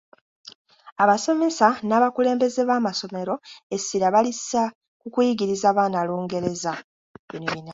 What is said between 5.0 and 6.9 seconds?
ku kuyigiriza baana Lungereza.